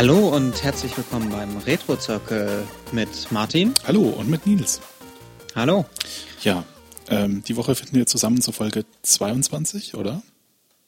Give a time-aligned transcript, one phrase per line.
[0.00, 3.74] Hallo und herzlich willkommen beim Retro Circle mit Martin.
[3.86, 4.80] Hallo und mit Nils.
[5.54, 5.84] Hallo.
[6.42, 6.64] Ja,
[7.10, 10.22] ähm, die Woche finden wir zusammen zur Folge 22, oder?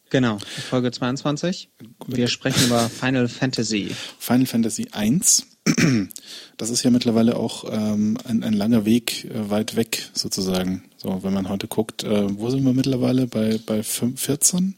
[0.08, 1.68] Genau, Folge 22.
[2.06, 3.94] Wir sprechen über Final Fantasy.
[4.18, 5.46] Final Fantasy 1.
[6.56, 10.84] Das ist ja mittlerweile auch ähm, ein, ein langer Weg äh, weit weg sozusagen.
[10.96, 13.26] So, wenn man heute guckt, äh, wo sind wir mittlerweile?
[13.26, 14.76] Bei, bei 5, 14?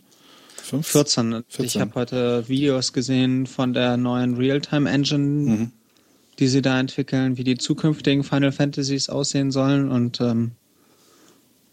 [0.65, 0.87] 5?
[0.87, 1.45] 14.
[1.49, 1.65] 14.
[1.65, 5.73] Ich habe heute Videos gesehen von der neuen Realtime Engine, mhm.
[6.39, 10.53] die sie da entwickeln, wie die zukünftigen Final Fantasies aussehen sollen und ähm,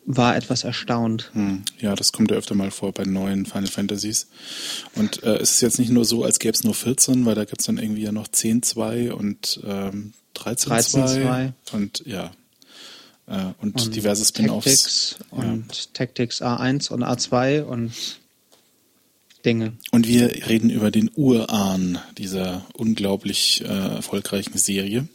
[0.05, 1.29] war etwas erstaunt.
[1.33, 1.63] Hm.
[1.79, 4.27] Ja, das kommt ja öfter mal vor bei neuen Final Fantasies.
[4.95, 7.45] Und äh, es ist jetzt nicht nur so, als gäbe es nur 14, weil da
[7.45, 12.31] gibt es dann irgendwie ja noch 10.2 und ähm, 13.2 13 und ja.
[13.27, 15.17] Äh, und, und, diverse Spin-offs.
[15.29, 15.83] Und ja.
[15.93, 17.91] Tactics A1 und A2 und
[19.45, 19.73] Dinge.
[19.91, 25.07] Und wir reden über den Urahn dieser unglaublich äh, erfolgreichen Serie.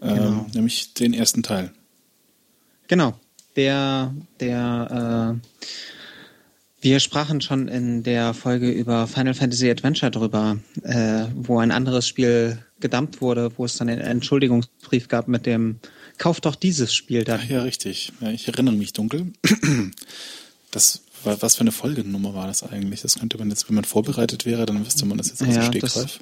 [0.00, 0.46] Ähm, genau.
[0.54, 1.72] Nämlich den ersten Teil.
[2.86, 3.14] Genau
[3.58, 5.48] der, der, äh,
[6.80, 12.06] wir sprachen schon in der Folge über Final Fantasy Adventure drüber, äh, wo ein anderes
[12.06, 15.80] Spiel gedumpt wurde, wo es dann einen Entschuldigungsbrief gab mit dem
[16.18, 17.40] Kauf doch dieses Spiel dann.
[17.42, 18.12] Ach ja, richtig.
[18.20, 19.32] Ja, ich erinnere mich dunkel.
[20.70, 23.02] Das was für eine Folgennummer war das eigentlich?
[23.02, 25.68] Das könnte man jetzt, wenn man vorbereitet wäre, dann wüsste man das jetzt aus ja,
[25.68, 26.20] dem Stegreif.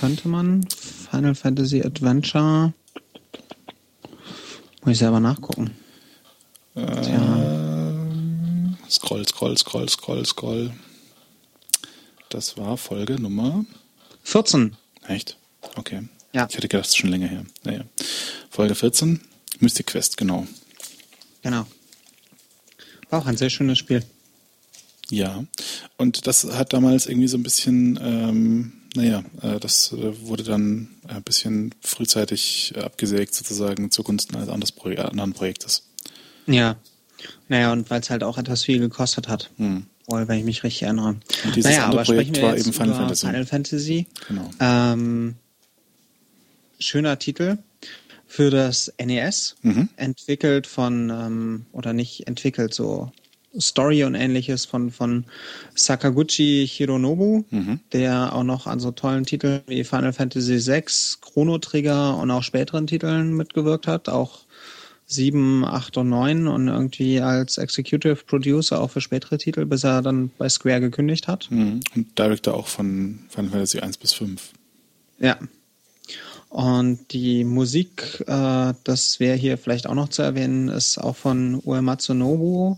[0.00, 0.66] Könnte man.
[1.10, 2.72] Final Fantasy Adventure.
[4.82, 5.70] Muss ich selber nachgucken.
[6.74, 6.82] Äh,
[8.90, 10.72] scroll, scroll, scroll, scroll, scroll.
[12.28, 13.64] Das war Folge Nummer
[14.24, 14.76] 14.
[15.08, 15.38] Echt?
[15.76, 16.02] Okay.
[16.32, 16.46] Ja.
[16.48, 17.44] Ich hätte gedacht, das ist schon länger her.
[17.64, 17.84] Naja.
[18.50, 19.20] Folge 14,
[19.60, 20.46] Mystic Quest, genau.
[21.42, 21.66] Genau.
[23.08, 24.04] War auch ein sehr schönes Spiel.
[25.10, 25.44] Ja.
[25.96, 30.88] Und das hat damals irgendwie so ein bisschen, ähm, naja, äh, das äh, wurde dann
[31.06, 35.84] ein bisschen frühzeitig abgesägt sozusagen zugunsten eines anderes Projek anderen Projektes.
[36.46, 36.76] Ja.
[37.48, 39.50] Naja, und weil es halt auch etwas viel gekostet hat.
[39.56, 39.86] Hm.
[40.06, 41.16] Wohl, wenn ich mich richtig erinnere.
[41.44, 43.26] Und dieses naja, andere Projekt war eben Final Fantasy.
[43.26, 44.06] Final Fantasy.
[44.28, 44.50] Genau.
[44.60, 45.34] Ähm,
[46.78, 47.58] schöner Titel
[48.26, 49.88] für das NES, mhm.
[49.96, 53.12] entwickelt von, ähm, oder nicht entwickelt, so
[53.60, 55.24] Story und ähnliches von, von
[55.74, 57.80] Sakaguchi Hironobu, mhm.
[57.92, 60.84] der auch noch an so tollen Titeln wie Final Fantasy VI,
[61.20, 64.40] Chrono Trigger und auch späteren Titeln mitgewirkt hat, auch
[65.06, 70.02] 7, 8 und 9 und irgendwie als Executive Producer auch für spätere Titel, bis er
[70.02, 71.48] dann bei Square gekündigt hat.
[71.50, 71.80] Mhm.
[71.94, 74.52] Und Director auch von Final Fantasy 1 bis 5.
[75.20, 75.38] Ja.
[76.48, 81.60] Und die Musik, äh, das wäre hier vielleicht auch noch zu erwähnen, ist auch von
[81.64, 82.76] Uematsu Nobu.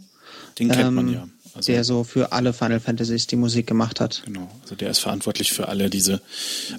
[0.59, 1.29] Den kennt ähm, man ja.
[1.55, 4.23] Also, der so für alle Final Fantasies die Musik gemacht hat.
[4.25, 6.21] Genau, also der ist verantwortlich für alle diese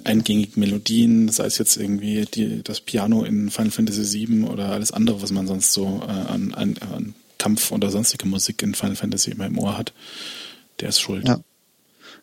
[0.04, 4.92] eingängigen Melodien, sei es jetzt irgendwie die, das Piano in Final Fantasy VII oder alles
[4.92, 8.96] andere, was man sonst so äh, an, an, an Kampf oder sonstige Musik in Final
[8.96, 9.92] Fantasy immer im Ohr hat.
[10.78, 11.26] Der ist schuld.
[11.26, 11.40] Ja.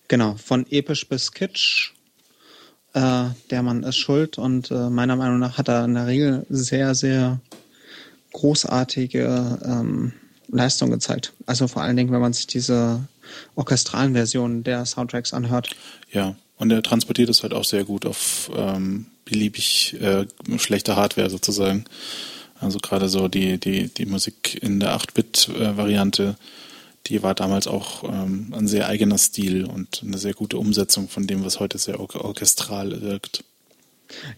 [0.08, 1.92] Genau, von episch bis kitsch.
[2.94, 6.46] Äh, der Mann ist schuld und äh, meiner Meinung nach hat er in der Regel
[6.50, 7.40] sehr, sehr
[8.34, 10.14] großartige ähm,
[10.50, 11.34] Leistung gezeigt.
[11.46, 13.02] Also vor allen Dingen, wenn man sich diese
[13.56, 15.76] orchestralen Versionen der Soundtracks anhört.
[16.12, 20.26] Ja, und er transportiert es halt auch sehr gut auf ähm, beliebig äh,
[20.58, 21.86] schlechte Hardware sozusagen.
[22.60, 26.38] Also gerade so die, die, die Musik in der 8-Bit-Variante,
[27.06, 31.28] die war damals auch ähm, ein sehr eigener Stil und eine sehr gute Umsetzung von
[31.28, 33.44] dem, was heute sehr or orchestral wirkt.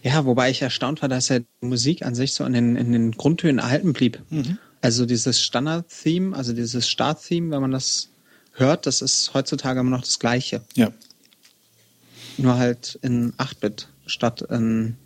[0.02, 2.92] Ja, wobei ich erstaunt war, dass ja die Musik an sich so in den, in
[2.92, 4.20] den Grundtönen erhalten blieb.
[4.28, 4.58] Mhm.
[4.80, 8.08] Also dieses Standard-Theme, also dieses Start-Theme, wenn man das
[8.52, 10.62] hört, das ist heutzutage immer noch das gleiche.
[10.74, 10.90] Ja.
[12.38, 14.96] Nur halt in 8-Bit statt in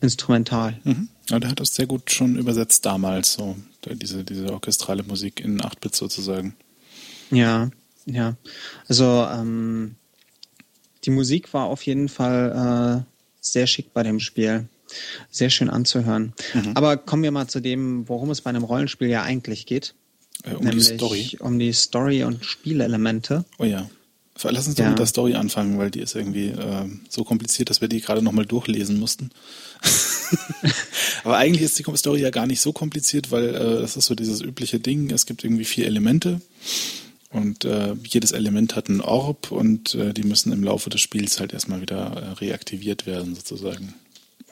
[0.00, 0.78] Instrumental.
[0.84, 1.08] Mhm.
[1.30, 5.60] Ja, der hat das sehr gut schon übersetzt damals, so diese, diese orchestrale Musik in
[5.60, 6.54] 8-Bit sozusagen.
[7.30, 7.70] Ja,
[8.04, 8.36] ja.
[8.86, 9.96] Also ähm,
[11.04, 14.68] die Musik war auf jeden Fall äh, sehr schick bei dem Spiel
[15.30, 16.32] sehr schön anzuhören.
[16.54, 16.72] Mhm.
[16.74, 19.94] Aber kommen wir mal zu dem, worum es bei einem Rollenspiel ja eigentlich geht.
[20.44, 21.36] Äh, um nämlich die Story.
[21.40, 23.44] Um die Story und Spielelemente.
[23.58, 23.88] Oh ja.
[24.42, 24.90] Lass uns doch ja.
[24.90, 28.20] mit der Story anfangen, weil die ist irgendwie äh, so kompliziert, dass wir die gerade
[28.20, 29.30] nochmal durchlesen mussten.
[31.24, 34.14] Aber eigentlich ist die Story ja gar nicht so kompliziert, weil äh, das ist so
[34.14, 35.10] dieses übliche Ding.
[35.10, 36.42] Es gibt irgendwie vier Elemente
[37.30, 41.40] und äh, jedes Element hat einen Orb und äh, die müssen im Laufe des Spiels
[41.40, 43.94] halt erstmal wieder äh, reaktiviert werden sozusagen.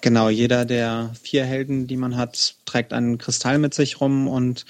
[0.01, 4.67] Genau, jeder der vier Helden, die man hat, trägt einen Kristall mit sich rum und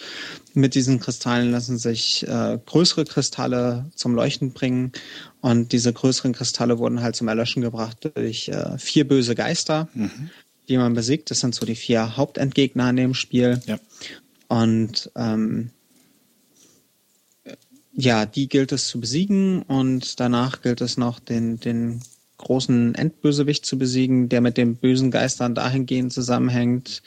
[0.52, 4.92] mit diesen Kristallen lassen sich äh, größere Kristalle zum Leuchten bringen.
[5.40, 10.30] Und diese größeren Kristalle wurden halt zum Erlöschen gebracht durch äh, vier böse Geister, mhm.
[10.68, 11.32] die man besiegt.
[11.32, 13.60] Das sind so die vier Hauptendgegner in dem Spiel.
[13.66, 13.80] Ja.
[14.46, 15.70] Und ähm,
[17.92, 22.00] ja, die gilt es zu besiegen und danach gilt es noch den, den
[22.44, 27.02] großen Endbösewicht zu besiegen, der mit den bösen Geistern dahingehend zusammenhängt,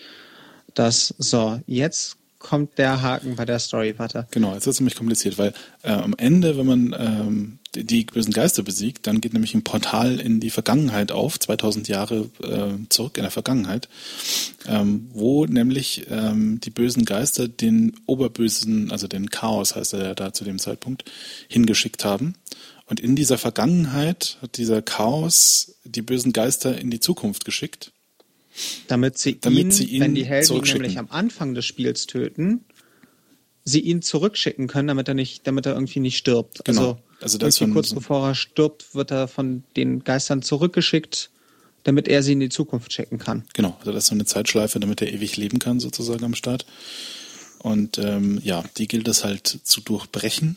[0.74, 4.28] dass so, jetzt kommt der Haken bei der Story, warte.
[4.32, 5.54] Genau, jetzt wird es ziemlich kompliziert, weil
[5.84, 9.64] äh, am Ende, wenn man ähm, die, die, bösen Geister besiegt, dann geht nämlich ein
[9.64, 13.90] Portal in die Vergangenheit auf, 2000 Jahre äh, zurück in der Vergangenheit,
[14.68, 20.32] ähm, wo nämlich ähm, die bösen Geister den Oberbösen, also den Chaos heißt er da
[20.32, 21.06] zu dem Zeitpunkt,
[21.48, 22.36] hingeschickt haben.
[22.88, 27.92] Und in dieser Vergangenheit hat dieser Chaos die bösen Geister in die Zukunft geschickt.
[28.88, 32.08] Damit sie, damit ihn, sie ihn, wenn die Helden ihn nämlich am Anfang des Spiels
[32.08, 32.66] töten,
[33.64, 36.64] sie ihn zurückschicken können, damit er nicht, damit er irgendwie nicht stirbt.
[36.64, 36.82] Genau.
[37.20, 41.30] Also, also das kurz bevor er stirbt, wird er von den Geistern zurückgeschickt,
[41.84, 43.44] damit er sie in die Zukunft schicken kann.
[43.54, 46.66] Genau, also das ist so eine Zeitschleife, damit er ewig leben kann, sozusagen am Start.
[47.60, 50.56] Und ähm, ja, die gilt es halt zu durchbrechen.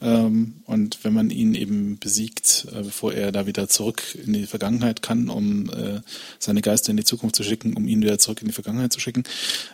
[0.00, 4.46] Ähm, und wenn man ihn eben besiegt, äh, bevor er da wieder zurück in die
[4.46, 6.00] Vergangenheit kann, um äh,
[6.38, 9.00] seine Geister in die Zukunft zu schicken, um ihn wieder zurück in die Vergangenheit zu
[9.00, 9.24] schicken,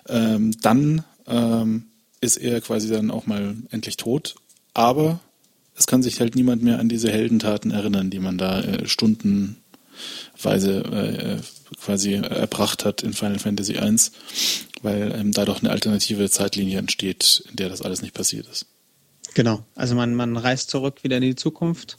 [0.09, 1.87] ähm, dann ähm,
[2.21, 4.37] ist er quasi dann auch mal endlich tot.
[4.75, 5.21] Aber
[5.77, 9.57] es kann sich halt niemand mehr an diese Heldentaten erinnern, die man da äh, stundenweise
[11.81, 13.97] quasi erbracht hat in Final Fantasy I,
[14.83, 18.67] weil dadurch eine alternative Zeitlinie entsteht, in der das alles nicht passiert ist.
[19.34, 21.96] Genau, also man, man reist zurück wieder in die Zukunft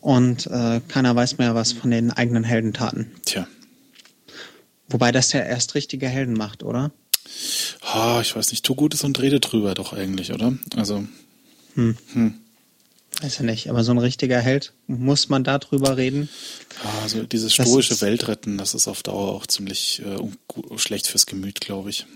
[0.00, 3.12] und äh, keiner weiß mehr was von den eigenen Heldentaten.
[3.24, 3.46] Tja.
[4.88, 6.90] Wobei das ja erst richtige Helden macht, oder?
[7.94, 10.52] Oh, ich weiß nicht, tu Gutes und rede drüber doch eigentlich, oder?
[10.76, 11.06] Also.
[11.74, 11.96] Hm.
[12.12, 12.34] hm.
[13.20, 16.28] Weiß ja nicht, aber so ein richtiger Held, muss man da drüber reden?
[17.02, 21.90] Also dieses stoische Weltretten, das ist auf Dauer auch ziemlich äh, schlecht fürs Gemüt, glaube
[21.90, 22.06] ich.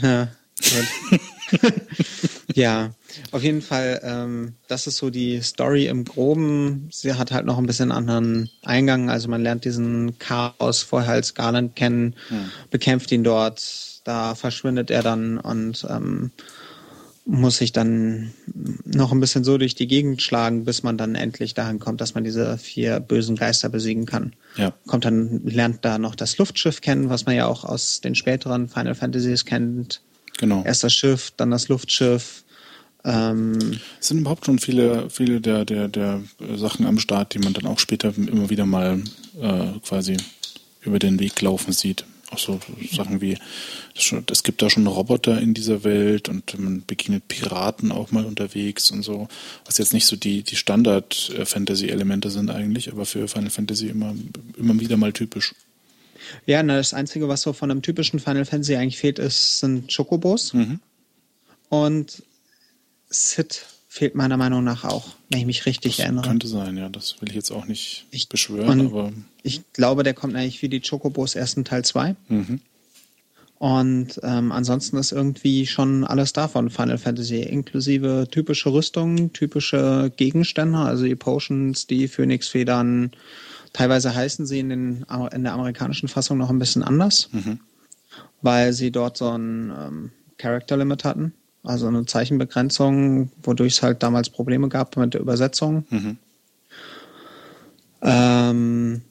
[0.00, 0.28] Ja,
[2.54, 2.94] ja,
[3.30, 6.88] auf jeden Fall, ähm, das ist so die Story im Groben.
[6.92, 9.10] Sie hat halt noch ein bisschen anderen Eingang.
[9.10, 12.50] Also man lernt diesen Chaos vorher als Garland kennen, hm.
[12.70, 16.30] bekämpft ihn dort, da verschwindet er dann und ähm,
[17.24, 18.32] muss sich dann
[18.84, 22.14] noch ein bisschen so durch die Gegend schlagen, bis man dann endlich dahin kommt, dass
[22.14, 24.32] man diese vier bösen Geister besiegen kann.
[24.56, 24.72] Ja.
[24.86, 28.68] Kommt dann, lernt da noch das Luftschiff kennen, was man ja auch aus den späteren
[28.68, 30.00] Final Fantasies kennt
[30.42, 30.64] Genau.
[30.64, 32.42] Erst das Schiff, dann das Luftschiff.
[33.04, 36.20] Ähm, es sind überhaupt schon viele, viele der, der, der
[36.56, 39.04] Sachen am Start, die man dann auch später immer wieder mal
[39.40, 40.16] äh, quasi
[40.80, 42.04] über den Weg laufen sieht.
[42.32, 42.58] Auch so
[42.90, 43.38] Sachen wie,
[43.94, 48.90] es gibt da schon Roboter in dieser Welt und man begegnet Piraten auch mal unterwegs
[48.90, 49.28] und so,
[49.64, 54.12] was jetzt nicht so die, die Standard-Fantasy-Elemente sind eigentlich, aber für Final Fantasy immer,
[54.58, 55.54] immer wieder mal typisch.
[56.46, 59.94] Ja, na, das Einzige, was so von einem typischen Final Fantasy eigentlich fehlt, ist, sind
[59.94, 60.52] Chocobos.
[60.54, 60.80] Mhm.
[61.68, 62.22] Und
[63.08, 66.26] Sid fehlt meiner Meinung nach auch, wenn ich mich richtig das erinnere.
[66.26, 66.88] Könnte sein, ja.
[66.88, 69.12] Das will ich jetzt auch nicht ich, beschwören, aber.
[69.42, 72.16] Ich glaube, der kommt eigentlich wie die Chocobos erst in Teil 2.
[72.28, 72.60] Mhm.
[73.62, 80.78] Und ähm, ansonsten ist irgendwie schon alles davon Final Fantasy, inklusive typische Rüstungen, typische Gegenstände,
[80.78, 83.12] also die Potions, die Phönixfedern,
[83.72, 87.60] Teilweise heißen sie in, den, in der amerikanischen Fassung noch ein bisschen anders, mhm.
[88.42, 94.02] weil sie dort so ein ähm, Character Limit hatten, also eine Zeichenbegrenzung, wodurch es halt
[94.02, 95.86] damals Probleme gab mit der Übersetzung.
[95.88, 96.18] Mhm.
[98.02, 99.02] Ähm,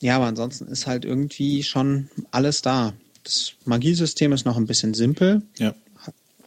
[0.00, 2.92] ja, aber ansonsten ist halt irgendwie schon alles da.
[3.22, 5.42] Das Magiesystem ist noch ein bisschen simpel.
[5.58, 5.74] Ja.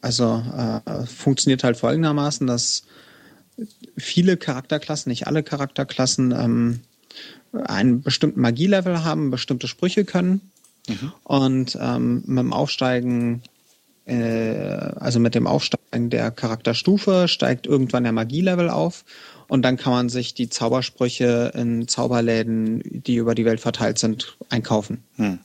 [0.01, 0.43] Also
[0.85, 2.83] äh, funktioniert halt folgendermaßen, dass
[3.95, 6.79] viele Charakterklassen, nicht alle Charakterklassen, ähm,
[7.65, 10.41] einen bestimmten Magielevel haben, bestimmte Sprüche können.
[10.87, 11.11] Mhm.
[11.23, 13.41] Und ähm, mit dem Aufsteigen,
[14.05, 14.65] äh,
[14.95, 19.05] also mit dem Aufsteigen der Charakterstufe steigt irgendwann der Magielevel auf.
[19.47, 24.35] Und dann kann man sich die Zaubersprüche in Zauberläden, die über die Welt verteilt sind,
[24.49, 25.03] einkaufen.
[25.17, 25.39] Mhm.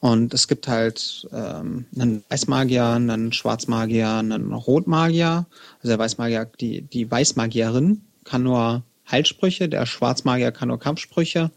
[0.00, 5.46] Und es gibt halt ähm, einen Weißmagier, einen Schwarzmagier, einen Rotmagier.
[5.78, 11.50] Also der Weißmagier, die, die Weißmagierin kann nur Heilsprüche, der Schwarzmagier kann nur Kampfsprüche,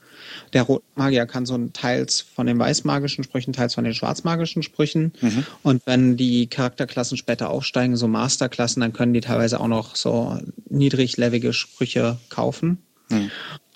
[0.53, 5.13] der Rotmagier kann so teils von den weißmagischen Sprüchen, teils von den schwarzmagischen Sprüchen.
[5.21, 5.45] Mhm.
[5.63, 10.37] Und wenn die Charakterklassen später aufsteigen, so Masterklassen, dann können die teilweise auch noch so
[10.69, 12.77] niedriglevelige Sprüche kaufen.
[13.09, 13.31] Mhm.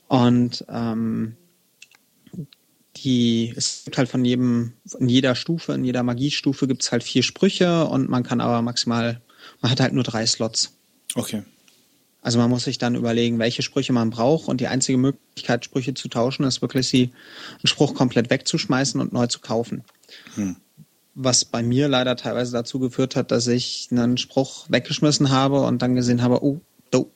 [0.08, 1.36] Und ähm,
[2.98, 7.03] die, es gibt halt von jedem, in jeder Stufe, in jeder Magiestufe gibt es halt
[7.03, 9.22] vier Sprüche und man kann aber maximal,
[9.62, 10.77] man hat halt nur drei Slots.
[11.15, 11.44] Okay.
[12.24, 15.94] Also man muss sich dann überlegen, welche Sprüche man braucht und die einzige Möglichkeit, Sprüche
[15.94, 17.12] zu tauschen, ist wirklich sie
[17.51, 19.84] einen Spruch komplett wegzuschmeißen und neu zu kaufen.
[20.36, 20.56] Hm.
[21.15, 25.82] Was bei mir leider teilweise dazu geführt hat, dass ich einen Spruch weggeschmissen habe und
[25.82, 26.62] dann gesehen habe, oh,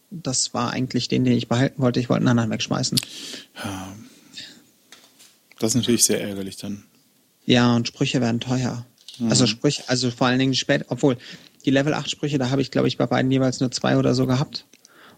[0.09, 1.99] das war eigentlich den, den ich behalten wollte.
[1.99, 2.99] Ich wollte einen anderen wegschmeißen.
[3.63, 3.95] Ja.
[5.59, 6.83] Das ist natürlich sehr ärgerlich dann.
[7.45, 8.85] Ja, und Sprüche werden teuer.
[9.19, 9.29] Mhm.
[9.29, 11.17] Also Sprüche, also vor allen Dingen spät, obwohl
[11.65, 14.13] die Level 8 Sprüche, da habe ich, glaube ich, bei beiden jeweils nur zwei oder
[14.13, 14.65] so gehabt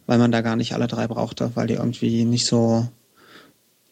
[0.07, 2.87] weil man da gar nicht alle drei brauchte, weil die irgendwie nicht so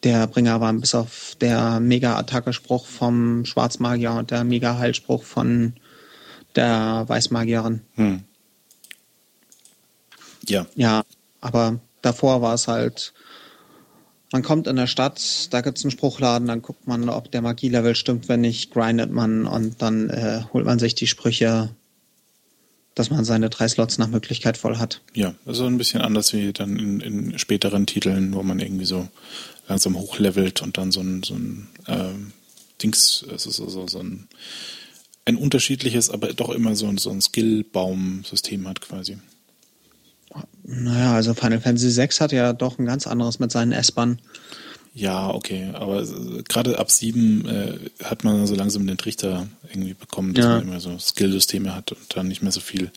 [0.04, 5.74] der Bringer waren, bis auf der Mega-Attacke-Spruch vom Schwarzmagier und der Mega-Heilspruch von
[6.54, 7.80] der Weißmagierin.
[7.94, 8.22] Hm.
[10.46, 10.66] Ja.
[10.76, 11.02] Ja,
[11.40, 13.12] aber davor war es halt,
[14.32, 17.42] man kommt in der Stadt, da gibt es einen Spruchladen, dann guckt man, ob der
[17.42, 21.70] Magielevel stimmt, wenn nicht, grindet man und dann äh, holt man sich die Sprüche
[22.98, 25.00] dass man seine drei Slots nach Möglichkeit voll hat.
[25.14, 29.08] Ja, also ein bisschen anders wie dann in, in späteren Titeln, wo man irgendwie so
[29.68, 32.32] langsam hochlevelt und dann so ein, so ein ähm,
[32.82, 34.28] Dings, also so, so, so ein,
[35.24, 39.18] ein unterschiedliches, aber doch immer so, so ein Skill-Baum-System hat quasi.
[40.64, 44.20] Naja, also Final Fantasy VI hat ja doch ein ganz anderes mit seinen S-Bahn.
[44.98, 46.04] Ja, okay, aber
[46.48, 50.50] gerade ab sieben äh, hat man so langsam den Trichter irgendwie bekommen, dass ja.
[50.56, 52.90] man immer so Skill-Systeme hat und dann nicht mehr so viel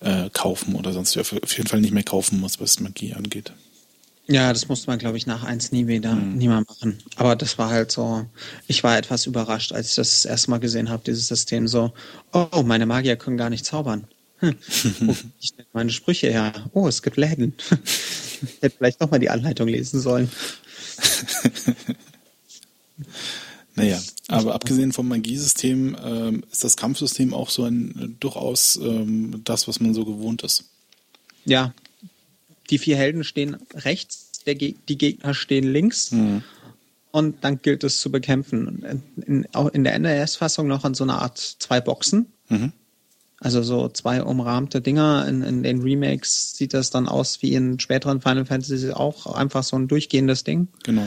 [0.00, 3.52] äh, kaufen oder sonst auf jeden Fall nicht mehr kaufen muss, was Magie angeht.
[4.26, 6.36] Ja, das musste man, glaube ich, nach eins nie wieder mhm.
[6.36, 6.98] nie mehr machen.
[7.16, 8.26] Aber das war halt so,
[8.66, 11.94] ich war etwas überrascht, als ich das, das erste Mal gesehen habe, dieses System so,
[12.34, 14.06] oh, meine Magier können gar nicht zaubern.
[14.40, 14.54] Hm.
[15.00, 16.52] Wo ich meine Sprüche her?
[16.74, 17.54] Oh, es gibt Läden.
[18.42, 20.30] ich hätte vielleicht nochmal die Anleitung lesen sollen.
[23.74, 29.68] Naja, aber abgesehen vom Magiesystem ähm, ist das Kampfsystem auch so ein durchaus ähm, das,
[29.68, 30.64] was man so gewohnt ist.
[31.44, 31.74] Ja,
[32.70, 36.12] die vier Helden stehen rechts, Ge die Gegner stehen links.
[36.12, 36.42] Mhm.
[37.10, 38.84] Und dann gilt es zu bekämpfen.
[38.84, 42.26] In, in, auch in der NES-Fassung noch in so einer Art zwei Boxen.
[42.48, 42.72] Mhm.
[43.38, 45.26] Also so zwei umrahmte Dinger.
[45.28, 49.62] In, in den Remakes sieht das dann aus wie in späteren Final Fantasy auch einfach
[49.62, 50.68] so ein durchgehendes Ding.
[50.84, 51.06] Genau.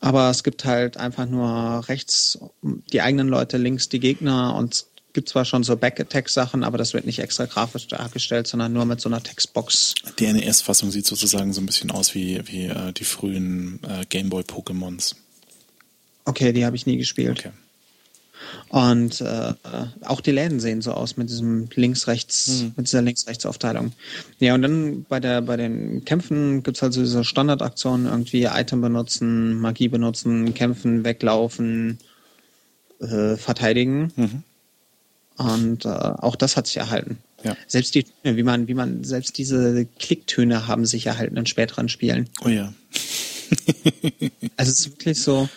[0.00, 4.88] Aber es gibt halt einfach nur rechts die eigenen Leute, links die Gegner und es
[5.12, 9.00] gibt zwar schon so Back-Attack-Sachen, aber das wird nicht extra grafisch dargestellt, sondern nur mit
[9.00, 9.94] so einer Textbox.
[10.18, 15.14] Die NES-Fassung sieht sozusagen so ein bisschen aus wie, wie äh, die frühen äh, Gameboy-Pokémons.
[16.24, 17.38] Okay, die habe ich nie gespielt.
[17.40, 17.52] Okay.
[18.68, 19.52] Und äh,
[20.04, 22.72] auch die Läden sehen so aus mit diesem links-rechts, mhm.
[22.76, 23.92] mit dieser links-rechts-Aufteilung.
[24.38, 28.80] Ja, und dann bei der bei den Kämpfen gibt's halt so diese Standardaktionen, irgendwie Item
[28.80, 31.98] benutzen, Magie benutzen, kämpfen, weglaufen,
[33.00, 34.12] äh, verteidigen.
[34.16, 34.42] Mhm.
[35.36, 37.18] Und äh, auch das hat sich erhalten.
[37.42, 37.56] Ja.
[37.66, 41.88] Selbst die Töne, wie man, wie man, selbst diese Klicktöne haben sich erhalten in späteren
[41.88, 42.28] Spielen.
[42.44, 42.72] Oh ja.
[44.56, 45.48] also es ist wirklich so,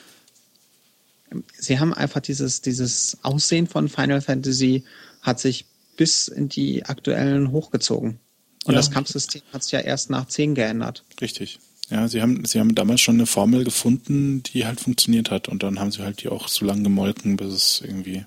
[1.58, 4.84] sie haben einfach dieses, dieses Aussehen von Final Fantasy
[5.22, 5.66] hat sich
[5.98, 8.20] bis in die aktuellen hochgezogen.
[8.66, 8.80] Und ja.
[8.80, 11.04] das Kampfsystem hat sich ja erst nach 10 geändert.
[11.22, 11.60] Richtig.
[11.90, 15.48] Ja, sie haben, sie haben damals schon eine Formel gefunden, die halt funktioniert hat.
[15.48, 18.26] Und dann haben sie halt die auch so lange gemolken, bis es irgendwie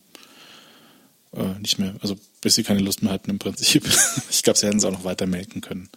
[1.33, 3.85] äh, nicht mehr, also bis sie keine Lust mehr hatten im Prinzip.
[4.31, 5.89] ich glaube, sie hätten es auch noch weiter melken können.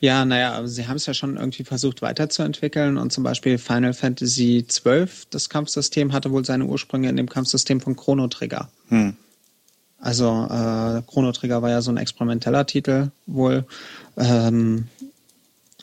[0.00, 4.64] Ja, naja, sie haben es ja schon irgendwie versucht weiterzuentwickeln und zum Beispiel Final Fantasy
[4.66, 8.70] XII, das Kampfsystem, hatte wohl seine Ursprünge in dem Kampfsystem von Chrono Trigger.
[8.88, 9.16] Hm.
[9.98, 13.66] Also äh, Chrono Trigger war ja so ein experimenteller Titel wohl.
[14.16, 14.88] Ähm,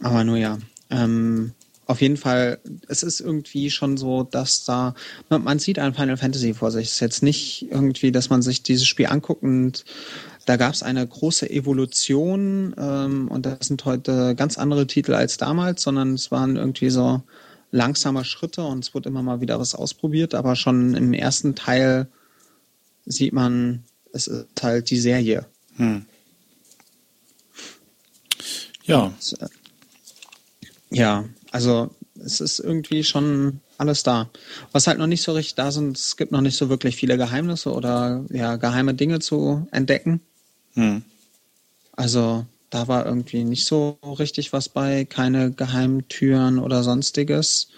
[0.01, 0.58] aber nur ja.
[0.89, 1.53] Ähm,
[1.88, 4.94] auf jeden Fall, es ist irgendwie schon so, dass da,
[5.29, 6.88] man, man sieht ein Final Fantasy vor sich.
[6.88, 9.86] Es ist jetzt nicht irgendwie, dass man sich dieses Spiel anguckt und
[10.46, 15.38] da gab es eine große Evolution ähm, und das sind heute ganz andere Titel als
[15.38, 17.22] damals, sondern es waren irgendwie so
[17.72, 22.08] langsame Schritte und es wurde immer mal wieder was ausprobiert, aber schon im ersten Teil
[23.06, 25.46] sieht man, es ist halt die Serie.
[25.75, 26.06] Hm.
[28.84, 29.03] Ja.
[29.03, 29.48] Und, äh,
[30.89, 31.89] ja, also
[32.20, 34.30] es ist irgendwie schon alles da.
[34.72, 37.18] Was halt noch nicht so richtig da sind, es gibt noch nicht so wirklich viele
[37.18, 40.22] Geheimnisse oder ja, geheime Dinge zu entdecken.
[40.74, 41.04] Hm.
[41.96, 47.70] Also da war irgendwie nicht so richtig was bei, keine Geheimtüren oder sonstiges.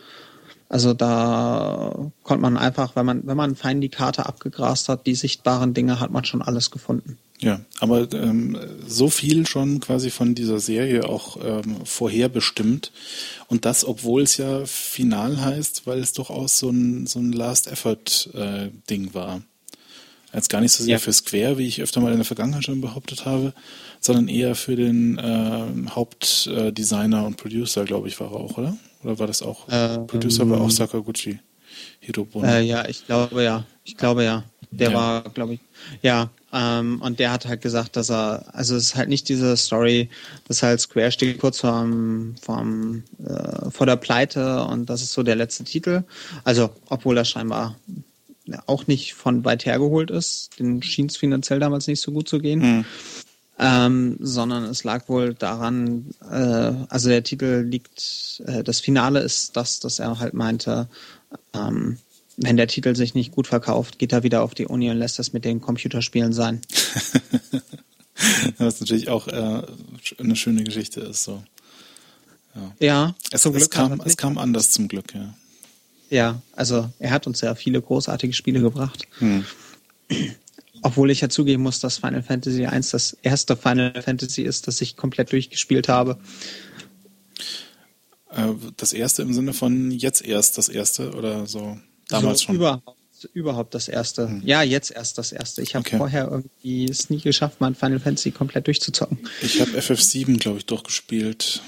[0.68, 5.16] Also da konnte man einfach, wenn man, wenn man fein die Karte abgegrast hat, die
[5.16, 7.18] sichtbaren Dinge, hat man schon alles gefunden.
[7.42, 12.92] Ja, aber ähm, so viel schon quasi von dieser Serie auch ähm, vorherbestimmt.
[13.48, 19.08] Und das, obwohl es ja final heißt, weil es durchaus so ein, so ein Last-Effort-Ding
[19.08, 19.42] äh, war.
[20.32, 21.00] Als gar nicht so sehr ja.
[21.00, 23.54] für Square, wie ich öfter mal in der Vergangenheit schon behauptet habe,
[24.00, 28.78] sondern eher für den äh, Hauptdesigner und Producer, glaube ich, war er auch, oder?
[29.02, 29.68] Oder war das auch?
[29.70, 31.40] Äh, Producer war auch ähm, Sakaguchi.
[32.02, 32.46] Hirobono.
[32.46, 33.64] Äh, ja, ich glaube ja.
[33.84, 34.44] Ich glaube ja.
[34.72, 34.98] Der ja.
[34.98, 35.60] war, glaube ich,
[36.04, 39.56] ja, ähm, und der hat halt gesagt, dass er, also es ist halt nicht diese
[39.56, 40.10] Story,
[40.48, 45.24] dass halt Square steht kurz vorm, vorm, äh, vor der Pleite und das ist so
[45.24, 46.04] der letzte Titel.
[46.44, 47.76] Also, obwohl er scheinbar
[48.66, 52.40] auch nicht von weit hergeholt ist, den schien es finanziell damals nicht so gut zu
[52.40, 52.60] gehen.
[52.60, 52.86] Mhm.
[53.62, 59.58] Ähm, sondern es lag wohl daran, äh, also der Titel liegt, äh, das Finale ist
[59.58, 60.88] das, dass er halt meinte,
[61.54, 61.98] ähm,
[62.42, 65.20] wenn der Titel sich nicht gut verkauft, geht er wieder auf die Uni und lässt
[65.20, 66.62] das mit den Computerspielen sein.
[68.58, 69.62] Was natürlich auch äh,
[70.18, 71.24] eine schöne Geschichte ist.
[71.24, 71.44] So.
[72.56, 75.34] Ja, ja es, es kam, es kam anders zum Glück, ja.
[76.10, 79.08] Ja, also er hat uns ja viele großartige Spiele gebracht.
[79.20, 79.46] Hm.
[80.82, 84.82] Obwohl ich ja zugeben muss, dass Final Fantasy I das erste Final Fantasy ist, das
[84.82, 86.18] ich komplett durchgespielt habe.
[88.32, 91.78] Äh, das erste im Sinne von jetzt erst das erste oder so?
[92.10, 92.56] Damals so schon.
[92.56, 94.28] Überhaupt, überhaupt das erste.
[94.28, 94.42] Hm.
[94.44, 95.62] Ja, jetzt erst das erste.
[95.62, 95.98] Ich habe okay.
[95.98, 99.20] vorher irgendwie es nie geschafft, mein Final Fantasy komplett durchzuzocken.
[99.42, 101.62] Ich habe FF7, glaube ich, durchgespielt.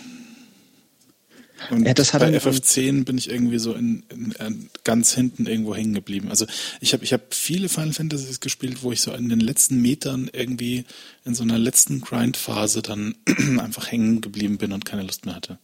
[1.70, 5.46] Und ja, das hat bei FF10 bin ich irgendwie so in, in, in, ganz hinten
[5.46, 6.30] irgendwo hängen geblieben.
[6.30, 6.48] Also
[6.80, 10.30] ich habe ich hab viele Final Fantasies gespielt, wo ich so in den letzten Metern
[10.34, 10.86] irgendwie
[11.24, 13.16] in so einer letzten Grind-Phase dann
[13.60, 15.60] einfach hängen geblieben bin und keine Lust mehr hatte.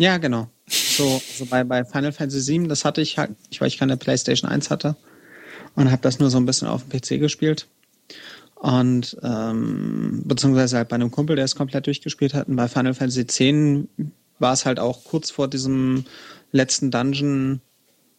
[0.00, 0.48] Ja, genau.
[0.66, 4.50] So, so bei, bei Final Fantasy VII, das hatte ich halt, weil ich keine PlayStation
[4.50, 4.96] 1 hatte
[5.74, 7.66] und habe das nur so ein bisschen auf dem PC gespielt.
[8.54, 12.48] Und ähm, beziehungsweise halt bei einem Kumpel, der es komplett durchgespielt hat.
[12.48, 13.38] Und bei Final Fantasy X
[14.38, 16.04] war es halt auch kurz vor diesem
[16.50, 17.60] letzten Dungeon,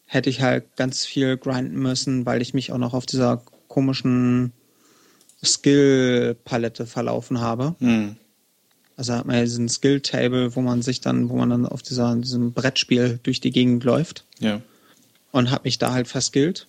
[0.05, 4.51] hätte ich halt ganz viel grinden müssen, weil ich mich auch noch auf dieser komischen
[5.43, 7.75] Skill-Palette verlaufen habe.
[7.79, 8.17] Hm.
[9.01, 12.15] Also hat man ja diesen Skill-Table, wo man sich dann, wo man dann auf dieser,
[12.17, 14.25] diesem Brettspiel durch die Gegend läuft.
[14.37, 14.61] Ja.
[15.31, 16.67] Und habe mich da halt verskillt.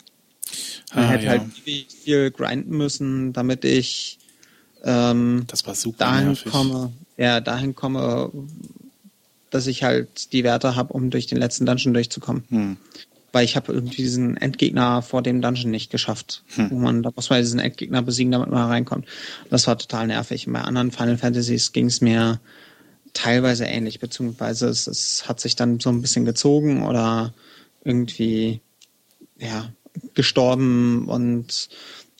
[0.94, 1.30] Man ah, hätte ja.
[1.32, 4.18] halt viel grinden müssen, damit ich
[4.82, 5.44] ähm,
[5.98, 6.50] dahin nervig.
[6.50, 8.32] komme, ja, dahin komme,
[9.50, 12.44] dass ich halt die Werte habe, um durch den letzten Dungeon durchzukommen.
[12.48, 12.76] Hm
[13.32, 16.44] weil ich habe irgendwie diesen Endgegner vor dem Dungeon nicht geschafft.
[16.54, 16.70] Hm.
[16.70, 19.06] Wo man, da muss man diesen Endgegner besiegen, damit man reinkommt.
[19.50, 20.46] Das war total nervig.
[20.46, 22.40] bei anderen Final Fantasies ging es mir
[23.14, 27.34] teilweise ähnlich, beziehungsweise es, es hat sich dann so ein bisschen gezogen oder
[27.84, 28.60] irgendwie
[29.38, 29.72] ja
[30.14, 31.68] gestorben und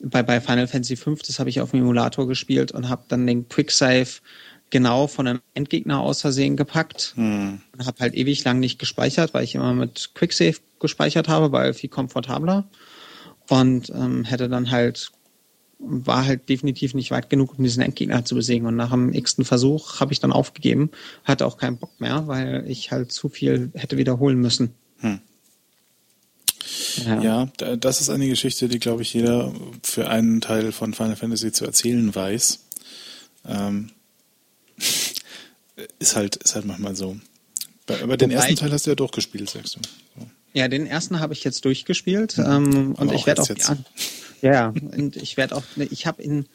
[0.03, 3.27] bei, bei Final Fantasy V, das habe ich auf dem Emulator gespielt und habe dann
[3.27, 4.09] den Quick Save
[4.73, 7.61] genau von einem Endgegner aus Versehen gepackt hm.
[7.73, 11.75] und habe halt ewig lang nicht gespeichert, weil ich immer mit Quicksave gespeichert habe, weil
[11.75, 12.65] viel komfortabler
[13.49, 15.13] und ähm, hätte dann halt
[15.85, 18.69] war halt definitiv nicht weit genug, um diesen Endgegner zu besiegen.
[18.69, 20.93] Und nach dem x-ten Versuch habe ich dann aufgegeben,
[21.25, 24.75] hatte auch keinen Bock mehr, weil ich halt zu viel hätte wiederholen müssen.
[25.01, 25.19] Hm.
[27.05, 27.21] Ja.
[27.21, 31.51] ja, das ist eine Geschichte, die, glaube ich, jeder für einen Teil von Final Fantasy
[31.51, 32.61] zu erzählen weiß.
[33.49, 33.91] Ähm,
[35.99, 37.17] ist halt, ist halt manchmal so.
[38.03, 39.81] Aber den ersten Teil hast du ja durchgespielt, sagst du.
[40.19, 40.27] So.
[40.55, 43.77] Ja, den ersten habe ich jetzt durchgespielt ähm, und ich werde auch, auch
[44.43, 46.47] ja, und ich werde auch, ich habe ihn,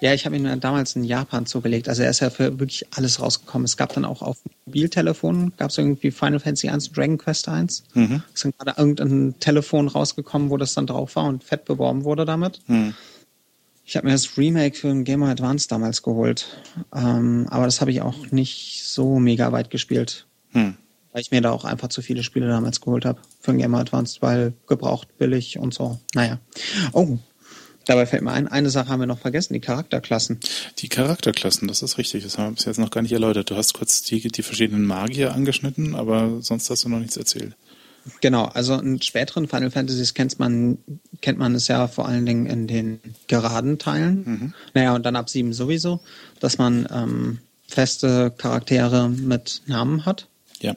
[0.00, 1.88] ja, ich habe ihn damals in Japan zugelegt.
[1.88, 3.64] Also er ist ja für wirklich alles rausgekommen.
[3.64, 7.84] Es gab dann auch auf Mobiltelefonen, gab es irgendwie Final Fantasy 1 Dragon Quest 1.
[7.94, 8.22] Mhm.
[8.34, 12.24] Es ist gerade irgendein Telefon rausgekommen, wo das dann drauf war und fett beworben wurde
[12.24, 12.60] damit.
[12.66, 12.94] Mhm.
[13.84, 16.58] Ich habe mir das Remake für den Game Boy Advance damals geholt.
[16.94, 20.26] Ähm, aber das habe ich auch nicht so mega weit gespielt.
[20.52, 20.76] Hm.
[21.12, 23.72] Weil ich mir da auch einfach zu viele Spiele damals geholt habe für den Game
[23.72, 25.98] Boy Advance, weil gebraucht, billig und so.
[26.14, 26.38] Naja.
[26.92, 27.18] Oh,
[27.86, 30.40] Dabei fällt mir ein, eine Sache haben wir noch vergessen, die Charakterklassen.
[30.78, 32.24] Die Charakterklassen, das ist richtig.
[32.24, 33.50] Das haben wir bis jetzt noch gar nicht erläutert.
[33.50, 37.54] Du hast kurz die, die verschiedenen Magier angeschnitten, aber sonst hast du noch nichts erzählt.
[38.20, 40.78] Genau, also in späteren Final Fantasies kennt man,
[41.20, 44.24] kennt man es ja vor allen Dingen in den geraden Teilen.
[44.24, 44.54] Mhm.
[44.74, 46.00] Naja, und dann ab sieben sowieso,
[46.40, 50.28] dass man ähm, feste Charaktere mit Namen hat.
[50.60, 50.76] Ja.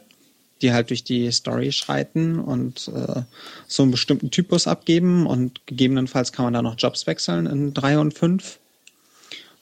[0.61, 3.21] Die halt durch die Story schreiten und äh,
[3.67, 7.99] so einen bestimmten Typus abgeben und gegebenenfalls kann man da noch Jobs wechseln in drei
[7.99, 8.59] und fünf.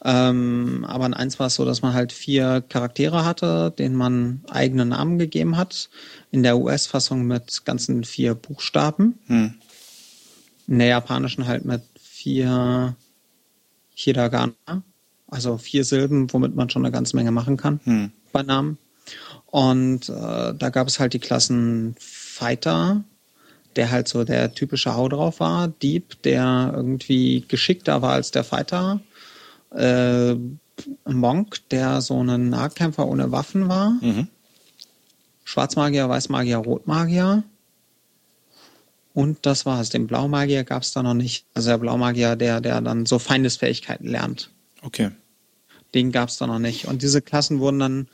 [0.07, 4.41] Ähm, aber in eins war es so, dass man halt vier Charaktere hatte, denen man
[4.51, 5.89] eigene Namen gegeben hat.
[6.29, 9.17] In der US-Fassung mit ganzen vier Buchstaben.
[9.25, 9.55] Hm.
[10.67, 12.95] In der japanischen halt mit vier
[13.95, 14.53] Hiragana,
[15.27, 18.11] also vier Silben, womit man schon eine ganze Menge machen kann hm.
[18.31, 18.77] bei Namen.
[19.47, 23.03] Und äh, da gab es halt die Klassen Fighter,
[23.75, 28.43] der halt so der typische Hau drauf war, Dieb, der irgendwie geschickter war als der
[28.43, 28.99] Fighter,
[29.75, 30.35] äh,
[31.05, 34.27] Monk, der so ein Nahkämpfer ohne Waffen war, mhm.
[35.43, 37.43] Schwarzmagier, Weißmagier, Rotmagier.
[39.13, 39.89] Und das war's.
[39.89, 41.45] Den Blaumagier gab es da noch nicht.
[41.53, 44.49] Also der Blaumagier, der, der dann so Feindesfähigkeiten lernt.
[44.81, 45.11] Okay.
[45.93, 46.87] Den gab es da noch nicht.
[46.87, 48.07] Und diese Klassen wurden dann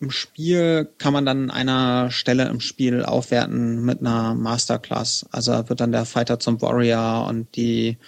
[0.00, 5.26] im Spiel, kann man dann an einer Stelle im Spiel aufwerten mit einer Masterclass.
[5.30, 7.98] Also wird dann der Fighter zum Warrior und die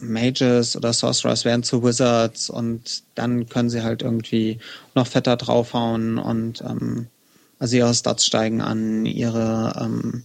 [0.00, 4.58] Mages oder Sorcerers werden zu Wizards und dann können sie halt irgendwie
[4.94, 7.06] noch fetter draufhauen und ähm,
[7.58, 10.24] also ihre Stats steigen an, ihre ähm,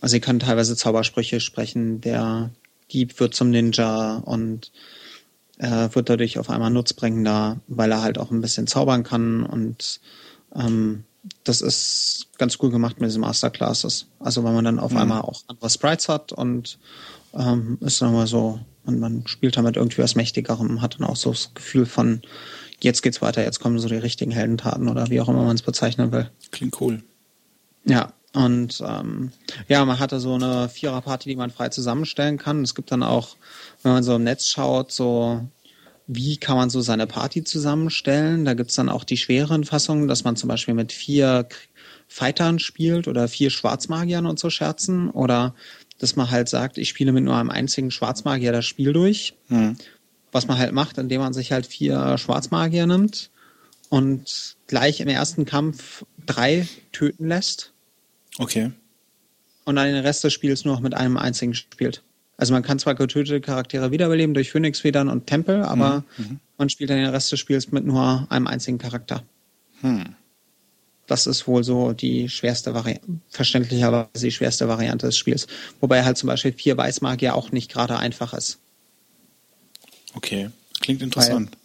[0.00, 2.50] also sie können teilweise Zaubersprüche sprechen, der
[2.92, 4.70] Dieb wird zum Ninja und
[5.58, 10.00] äh, wird dadurch auf einmal nutzbringender, weil er halt auch ein bisschen zaubern kann und
[10.54, 11.04] ähm,
[11.44, 14.06] das ist ganz cool gemacht mit diesen Masterclasses.
[14.20, 14.98] Also weil man dann auf mhm.
[14.98, 16.78] einmal auch andere Sprites hat und
[17.34, 21.16] ähm, ist dann mal so, und man spielt damit irgendwie was Mächtigerem, hat dann auch
[21.16, 22.22] so das Gefühl von,
[22.80, 25.62] jetzt geht's weiter, jetzt kommen so die richtigen Heldentaten oder wie auch immer man es
[25.62, 26.30] bezeichnen will.
[26.50, 27.02] Klingt cool.
[27.84, 29.32] Ja, und ähm,
[29.68, 32.62] ja, man hatte so eine Viererparty, die man frei zusammenstellen kann.
[32.62, 33.36] Es gibt dann auch,
[33.82, 35.48] wenn man so im Netz schaut, so
[36.06, 38.44] wie kann man so seine Party zusammenstellen.
[38.44, 41.48] Da gibt's dann auch die schweren Fassungen, dass man zum Beispiel mit vier
[42.06, 45.10] Fightern spielt oder vier Schwarzmagiern und so Scherzen.
[45.10, 45.54] Oder
[45.98, 49.34] dass man halt sagt, ich spiele mit nur einem einzigen Schwarzmagier das Spiel durch.
[49.48, 49.76] Mhm.
[50.30, 53.30] Was man halt macht, indem man sich halt vier Schwarzmagier nimmt
[53.88, 57.72] und gleich im ersten Kampf drei töten lässt
[58.38, 58.70] Okay.
[59.64, 62.02] Und dann den Rest des Spiels nur noch mit einem einzigen spielt.
[62.36, 66.24] Also man kann zwar getötete Charaktere wiederbeleben durch Phönixfedern und Tempel, aber mhm.
[66.24, 66.40] mhm.
[66.56, 69.24] man spielt dann den Rest des Spiels mit nur einem einzigen Charakter.
[69.80, 70.14] Hm.
[71.08, 75.48] Das ist wohl so die schwerste Variante, verständlicherweise die schwerste Variante des Spiels.
[75.80, 78.58] Wobei halt zum Beispiel vier Weißmagier auch nicht gerade einfach ist.
[80.14, 81.50] Okay, klingt interessant.
[81.50, 81.58] Weil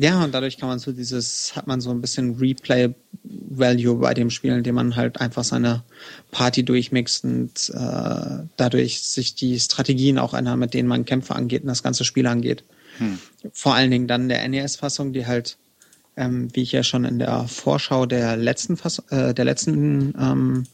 [0.00, 4.30] ja, und dadurch kann man so dieses, hat man so ein bisschen Replay-Value bei dem
[4.30, 5.84] Spiel, indem man halt einfach seine
[6.30, 11.62] Party durchmixt und äh, dadurch sich die Strategien auch ändern, mit denen man Kämpfe angeht
[11.62, 12.64] und das ganze Spiel angeht.
[12.98, 13.18] Hm.
[13.52, 15.56] Vor allen Dingen dann der NES-Fassung, die halt,
[16.16, 20.66] ähm, wie ich ja schon in der Vorschau der letzten Fass äh, der letzten ähm,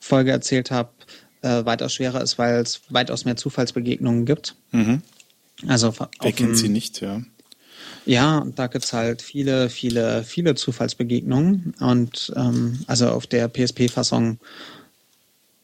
[0.00, 0.90] Folge erzählt habe,
[1.42, 4.56] äh, weitaus schwerer ist, weil es weitaus mehr Zufallsbegegnungen gibt.
[4.72, 5.02] Mhm.
[5.66, 7.20] Also Wer kennt sie nicht, ja.
[8.06, 11.74] Ja, da gibt's halt viele, viele, viele Zufallsbegegnungen.
[11.80, 14.38] Und ähm, also auf der PSP-Fassung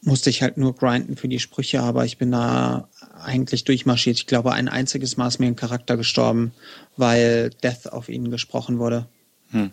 [0.05, 2.89] musste ich halt nur grinden für die Sprüche, aber ich bin da
[3.23, 4.19] eigentlich durchmarschiert.
[4.19, 6.53] Ich glaube, ein einziges Mal ist mir ein Charakter gestorben,
[6.97, 9.07] weil Death auf ihn gesprochen wurde.
[9.51, 9.71] Hm.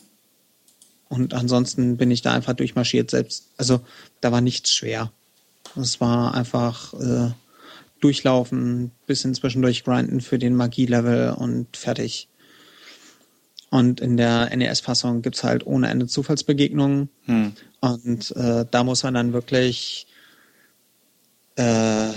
[1.10, 3.50] Und ansonsten bin ich da einfach durchmarschiert selbst.
[3.58, 3.82] Also
[4.22, 5.12] da war nichts schwer.
[5.76, 7.32] Es war einfach äh,
[8.00, 12.30] durchlaufen, bisschen zwischendurch grinden für den Magie-Level und fertig.
[13.70, 17.10] Und in der NES-Fassung gibt's halt ohne Ende Zufallsbegegnungen.
[17.26, 17.54] Hm.
[17.82, 20.08] Und äh, da muss man dann wirklich
[21.56, 22.10] äh,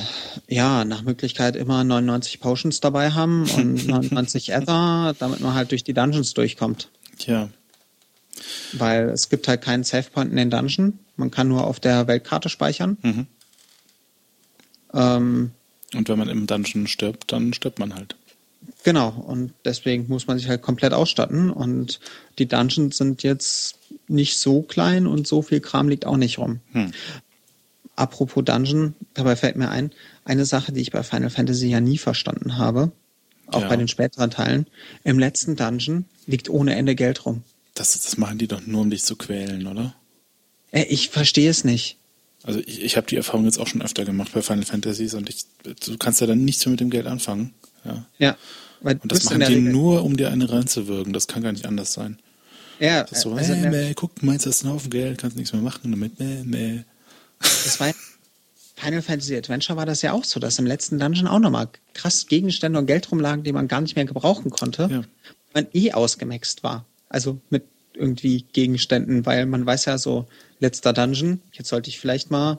[0.48, 5.84] ja, nach Möglichkeit immer 99 Potions dabei haben und 99 Ether, damit man halt durch
[5.84, 6.90] die Dungeons durchkommt.
[7.18, 7.48] Tja.
[8.72, 10.98] Weil es gibt halt keinen Savepoint in den Dungeon.
[11.16, 12.98] Man kann nur auf der Weltkarte speichern.
[13.02, 13.26] Mhm.
[14.92, 15.50] Ähm,
[15.94, 18.16] und wenn man im Dungeon stirbt, dann stirbt man halt.
[18.82, 21.50] Genau, und deswegen muss man sich halt komplett ausstatten.
[21.50, 22.00] Und
[22.38, 26.60] die Dungeons sind jetzt nicht so klein und so viel Kram liegt auch nicht rum.
[26.72, 26.92] Hm.
[27.96, 29.92] Apropos Dungeon, dabei fällt mir ein,
[30.24, 32.90] eine Sache, die ich bei Final Fantasy ja nie verstanden habe,
[33.46, 33.68] auch ja.
[33.68, 34.66] bei den späteren Teilen.
[35.04, 37.42] Im letzten Dungeon liegt ohne Ende Geld rum.
[37.74, 39.94] Das, das machen die doch nur, um dich zu quälen, oder?
[40.70, 41.96] Äh, ich verstehe es nicht.
[42.42, 45.28] Also ich, ich habe die Erfahrung jetzt auch schon öfter gemacht bei Final Fantasies und
[45.28, 47.54] ich, du kannst ja dann nichts mehr mit dem Geld anfangen.
[47.84, 48.06] Ja.
[48.18, 48.36] ja.
[48.80, 51.12] Und das machen die nur, um dir eine reinzuwirken.
[51.12, 52.18] Das kann gar nicht anders sein.
[52.80, 53.04] Ja.
[53.04, 55.52] Das ist so, also, äh, mäh, guck, meinst du hast einen Haufen Geld, kannst nichts
[55.52, 56.84] mehr machen damit, mäh, mäh.
[57.64, 57.92] Das war
[58.76, 62.26] Final Fantasy Adventure war das ja auch so, dass im letzten Dungeon auch nochmal krass
[62.26, 64.88] Gegenstände und Geld rumlagen, die man gar nicht mehr gebrauchen konnte.
[64.90, 65.04] Ja.
[65.54, 66.84] Man eh ausgemaxt war.
[67.08, 70.26] Also mit irgendwie Gegenständen, weil man weiß ja so,
[70.58, 72.58] letzter Dungeon, jetzt sollte ich vielleicht mal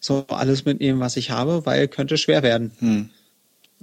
[0.00, 2.70] so alles mitnehmen, was ich habe, weil könnte schwer werden.
[2.78, 3.10] Hm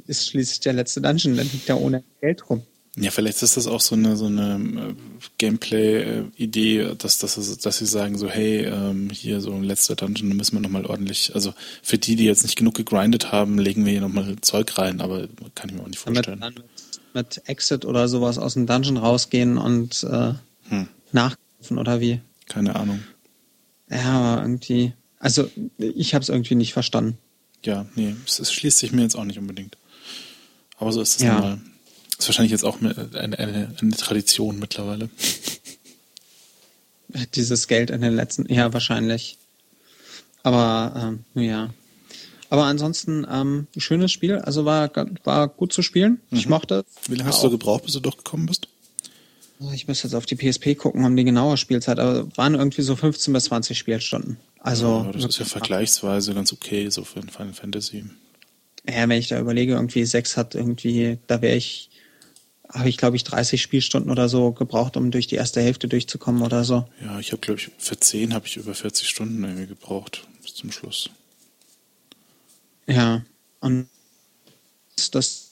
[0.05, 2.63] ist schließlich der letzte Dungeon, dann liegt da ohne Geld rum.
[2.99, 4.93] Ja, vielleicht ist das auch so eine so eine äh,
[5.37, 10.35] Gameplay-Idee, dass, dass, dass sie sagen so, hey, ähm, hier so ein letzter Dungeon, da
[10.35, 13.91] müssen wir nochmal ordentlich, also für die, die jetzt nicht genug gegrindet haben, legen wir
[13.91, 16.39] hier nochmal Zeug rein, aber kann ich mir auch nicht vorstellen.
[16.39, 16.63] Mit,
[17.13, 20.33] mit Exit oder sowas aus dem Dungeon rausgehen und äh,
[20.69, 20.87] hm.
[21.11, 22.19] nachkaufen oder wie?
[22.47, 23.01] Keine Ahnung.
[23.91, 27.19] Ja, aber irgendwie, also ich habe es irgendwie nicht verstanden.
[27.63, 29.77] Ja, nee, es, es, schließt sich mir jetzt auch nicht unbedingt.
[30.77, 31.35] Aber so ist es ja.
[31.35, 31.61] normal.
[32.17, 33.37] Ist wahrscheinlich jetzt auch eine, eine,
[33.79, 35.09] eine Tradition mittlerweile.
[37.35, 39.37] Dieses Geld in den letzten, ja, wahrscheinlich.
[40.43, 41.69] Aber ähm, ja.
[42.49, 44.89] Aber ansonsten ähm, schönes Spiel, also war,
[45.23, 46.21] war gut zu spielen.
[46.29, 46.37] Mhm.
[46.37, 46.85] Ich mochte.
[47.07, 48.67] Wie lange hast du gebraucht, bis du doch gekommen bist?
[49.59, 52.83] Oh, ich muss jetzt auf die PSP gucken, um die genaue Spielzeit, aber waren irgendwie
[52.83, 54.37] so 15 bis 20 Spielstunden.
[54.59, 58.05] Also ja, das ist ja vergleichsweise ganz okay, so für ein Final Fantasy.
[58.87, 61.89] Ja, wenn ich da überlege, irgendwie sechs hat irgendwie, da wäre ich
[62.69, 66.41] habe ich, glaube ich, 30 Spielstunden oder so gebraucht, um durch die erste Hälfte durchzukommen
[66.41, 66.87] oder so.
[67.01, 70.55] Ja, ich habe, glaube ich, für 10 habe ich über 40 Stunden irgendwie gebraucht bis
[70.55, 71.09] zum Schluss.
[72.87, 73.23] Ja,
[73.59, 73.87] und
[75.11, 75.51] das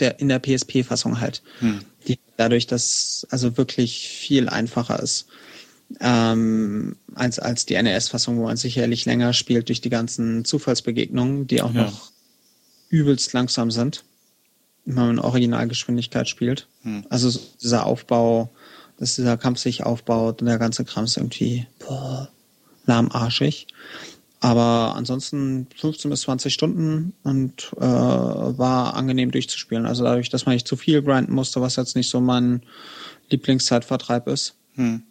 [0.00, 1.42] der, in der PSP-Fassung halt.
[1.60, 1.80] Hm.
[2.08, 5.26] Die, dadurch, dass also wirklich viel einfacher ist
[6.00, 11.62] ähm, als, als die NES-Fassung, wo man sicherlich länger spielt durch die ganzen Zufallsbegegnungen, die
[11.62, 11.84] auch ja.
[11.84, 12.10] noch
[12.88, 14.04] übelst langsam sind
[14.84, 16.68] man in Originalgeschwindigkeit spielt.
[16.82, 17.04] Hm.
[17.08, 18.50] Also dieser Aufbau,
[18.98, 22.28] dass dieser Kampf sich aufbaut und der ganze Kram ist irgendwie boah,
[22.86, 23.66] lahmarschig.
[24.40, 29.86] Aber ansonsten 15 bis 20 Stunden und äh, war angenehm durchzuspielen.
[29.86, 32.62] Also dadurch, dass man nicht zu viel grinden musste, was jetzt nicht so mein
[33.30, 34.54] Lieblingszeitvertreib ist.
[34.74, 35.02] Hm.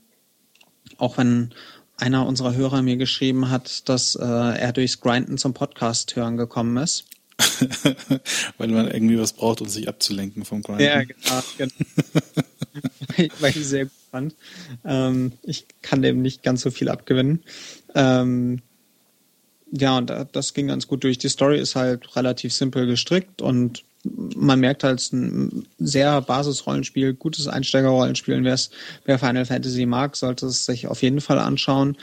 [0.98, 1.52] Auch wenn
[1.98, 6.78] einer unserer Hörer mir geschrieben hat, dass äh, er durchs Grinden zum Podcast hören gekommen
[6.78, 7.06] ist.
[8.58, 10.82] Weil man irgendwie was braucht, um sich abzulenken vom Grind.
[10.82, 11.44] Ja, genau.
[11.58, 11.72] genau.
[13.40, 14.36] Weil ich sehr gut fand.
[14.86, 17.44] Ähm, ich kann dem nicht ganz so viel abgewinnen.
[17.96, 18.62] Ähm,
[19.72, 21.18] ja, und das ging ganz gut durch.
[21.18, 26.22] Die Story ist halt relativ simpel gestrickt und man merkt halt, es ist ein sehr
[26.22, 28.44] Basisrollenspiel, gutes Einsteigerrollenspiel.
[29.06, 31.98] Wer Final Fantasy mag, sollte es sich auf jeden Fall anschauen.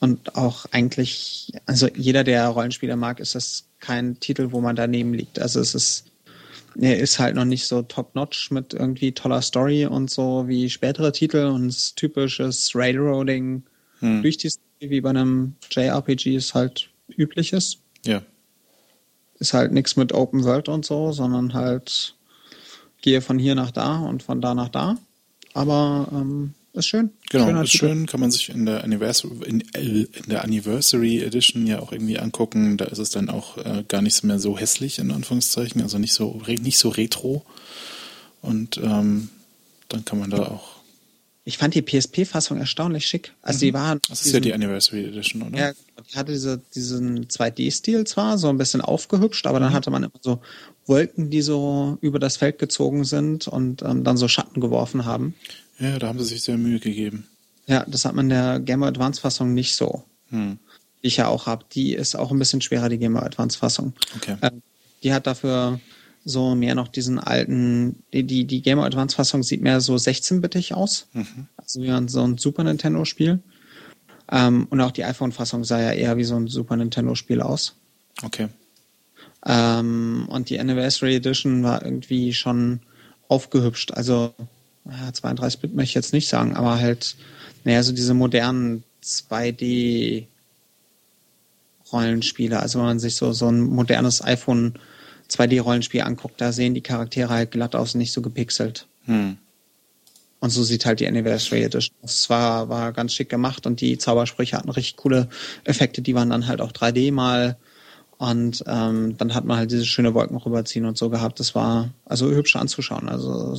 [0.00, 5.14] Und auch eigentlich, also jeder, der Rollenspiele mag, ist das kein Titel, wo man daneben
[5.14, 5.38] liegt.
[5.38, 6.04] Also es ist,
[6.78, 11.12] er ist halt noch nicht so top-notch mit irgendwie toller Story und so wie spätere
[11.12, 13.62] Titel und es typisches Railroading
[14.00, 14.22] hm.
[14.22, 17.78] durch die Story, wie bei einem JRPG es halt üblich ist.
[18.04, 18.22] Ja.
[19.38, 22.14] Ist halt nichts mit Open World und so, sondern halt
[23.02, 24.96] gehe von hier nach da und von da nach da.
[25.52, 27.10] Aber ähm, ist schön.
[27.30, 27.86] Genau, Schöner ist Titel.
[27.86, 32.18] schön, kann man sich in der, Anniversary, in, in, der Anniversary Edition ja auch irgendwie
[32.18, 32.76] angucken.
[32.76, 36.14] Da ist es dann auch äh, gar nicht mehr so hässlich, in Anführungszeichen, also nicht
[36.14, 37.44] so, nicht so retro.
[38.42, 39.28] Und ähm,
[39.88, 40.74] dann kann man da auch.
[41.46, 43.34] Ich fand die PSP-Fassung erstaunlich schick.
[43.42, 43.60] Also mhm.
[43.60, 44.00] die waren.
[44.08, 45.58] Das ist diesen, ja die Anniversary Edition, oder?
[45.58, 49.74] Ja, die hatte diese, diesen 2D-Stil zwar, so ein bisschen aufgehübscht, aber dann mhm.
[49.74, 50.40] hatte man immer so
[50.86, 55.34] Wolken, die so über das Feld gezogen sind und ähm, dann so Schatten geworfen haben.
[55.78, 57.26] Ja, da haben sie sich sehr Mühe gegeben.
[57.66, 60.04] Ja, das hat man in der Game Boy Advance Fassung nicht so.
[60.30, 60.58] Hm.
[61.02, 61.64] Die ich ja auch habe.
[61.72, 63.94] Die ist auch ein bisschen schwerer, die Game Boy Advance Fassung.
[64.16, 64.36] Okay.
[64.40, 64.50] Äh,
[65.02, 65.80] die hat dafür
[66.24, 69.94] so mehr noch diesen alten, die, die, die Game Boy Advance Fassung sieht mehr so
[69.94, 71.08] 16-bittig aus.
[71.12, 71.48] Mhm.
[71.56, 73.40] Also wie so ein Super Nintendo Spiel.
[74.30, 77.40] Ähm, und auch die iPhone Fassung sah ja eher wie so ein Super Nintendo Spiel
[77.40, 77.76] aus.
[78.22, 78.48] Okay.
[79.46, 82.80] Ähm, und die Anniversary Edition war irgendwie schon
[83.28, 83.92] aufgehübscht.
[83.92, 84.34] Also
[84.86, 87.16] ja, 32-Bit möchte ich jetzt nicht sagen, aber halt,
[87.64, 90.26] naja, so diese modernen 2D
[91.92, 92.60] Rollenspiele.
[92.60, 94.74] Also wenn man sich so, so ein modernes iPhone
[95.30, 98.86] 2D-Rollenspiel anguckt, da sehen die Charaktere halt glatt aus und nicht so gepixelt.
[99.04, 99.38] Hm.
[100.40, 102.12] Und so sieht halt die Anniversary Edition aus.
[102.12, 105.28] Es war, war ganz schick gemacht und die Zaubersprüche hatten richtig coole
[105.64, 106.02] Effekte.
[106.02, 107.56] Die waren dann halt auch 3D mal
[108.18, 111.40] und ähm, dann hat man halt diese schöne Wolken rüberziehen und so gehabt.
[111.40, 113.08] Das war also hübsch anzuschauen.
[113.08, 113.56] Also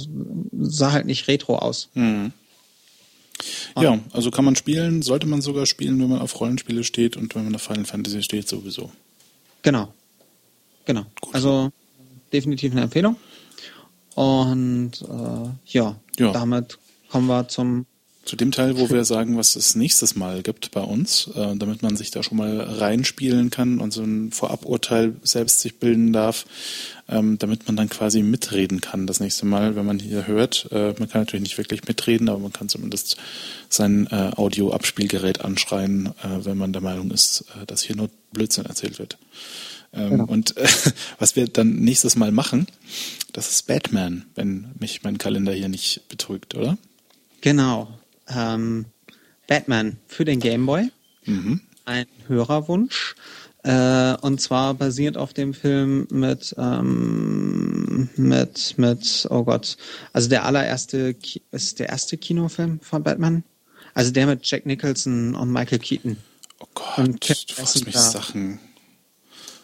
[0.53, 1.89] sah halt nicht retro aus.
[1.93, 2.31] Mhm.
[3.77, 7.35] Ja, also kann man spielen, sollte man sogar spielen, wenn man auf Rollenspiele steht und
[7.35, 8.91] wenn man auf Final Fantasy steht, sowieso.
[9.61, 9.93] Genau.
[10.85, 11.05] Genau.
[11.19, 11.35] Gut.
[11.35, 11.71] Also
[12.31, 13.17] definitiv eine Empfehlung.
[14.15, 16.77] Und äh, ja, ja, damit
[17.09, 17.85] kommen wir zum
[18.25, 21.83] zu dem Teil, wo wir sagen, was es nächstes Mal gibt bei uns, äh, damit
[21.83, 26.45] man sich da schon mal reinspielen kann und so ein Voraburteil selbst sich bilden darf,
[27.07, 30.67] ähm, damit man dann quasi mitreden kann das nächste Mal, wenn man hier hört.
[30.71, 33.17] Äh, man kann natürlich nicht wirklich mitreden, aber man kann zumindest
[33.69, 38.65] sein äh, Audio-Abspielgerät anschreien, äh, wenn man der Meinung ist, äh, dass hier nur Blödsinn
[38.65, 39.19] erzählt wird.
[39.93, 40.25] Ähm, genau.
[40.25, 40.67] Und äh,
[41.19, 42.65] was wir dann nächstes Mal machen,
[43.33, 46.75] das ist Batman, wenn mich mein Kalender hier nicht betrügt, oder?
[47.41, 47.87] Genau.
[48.27, 48.85] Ähm,
[49.47, 50.91] Batman für den Game Boy.
[51.25, 51.61] Mhm.
[51.85, 53.15] Ein Hörerwunsch.
[53.63, 59.77] Äh, und zwar basiert auf dem Film mit, ähm, mit, mit, oh Gott,
[60.13, 61.15] also der allererste,
[61.51, 63.43] ist der erste Kinofilm von Batman.
[63.95, 66.17] Also der mit Jack Nicholson und Michael Keaton.
[66.59, 68.01] Oh Gott, und du fragst mich da.
[68.01, 68.59] Sachen.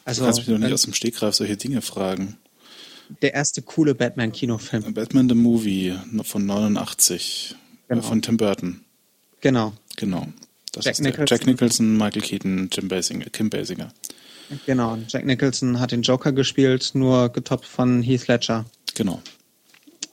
[0.03, 2.37] Also, du kannst mich doch nicht aus dem Stegreif solche Dinge fragen.
[3.21, 4.93] Der erste coole Batman-Kinofilm.
[4.93, 7.60] Batman the Movie von 89 äh,
[7.95, 8.07] genau.
[8.07, 8.81] von Tim Burton.
[9.41, 9.73] Genau.
[9.97, 10.27] Genau.
[10.71, 11.25] Das Jack, Nicholson.
[11.27, 13.91] Jack Nicholson, Michael Keaton, Jim Basinger, Kim Basinger.
[14.65, 14.97] Genau.
[15.07, 18.65] Jack Nicholson hat den Joker gespielt, nur getoppt von Heath Ledger.
[18.95, 19.21] Genau.